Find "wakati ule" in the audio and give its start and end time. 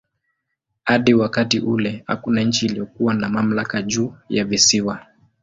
1.13-2.03